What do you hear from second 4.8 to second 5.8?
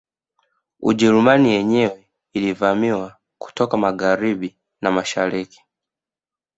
na mashariki